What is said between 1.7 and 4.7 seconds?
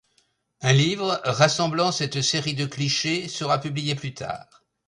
cette série de clichés sera publié plus tard.